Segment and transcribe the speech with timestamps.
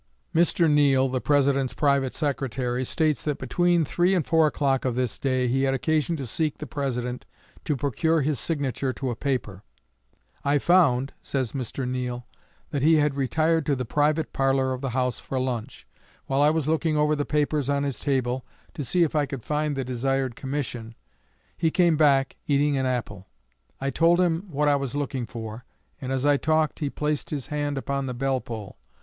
[0.33, 0.67] Mr.
[0.67, 5.47] Neill, the President's private secretary, states that between three and four o'clock of this day
[5.47, 7.23] he had occasion to seek the President
[7.65, 9.63] to procure his signature to a paper.
[10.43, 11.87] "I found," says Mr.
[11.87, 12.25] Neill,
[12.71, 15.85] "that he had retired to the private parlor of the house for lunch.
[16.25, 18.43] While I was looking over the papers on his table,
[18.73, 20.95] to see if I could find the desired commission,
[21.55, 23.27] he came back, eating an apple.
[23.79, 25.63] I told him what I was looking for,
[26.01, 28.79] and as I talked he placed his hand upon the bell pull.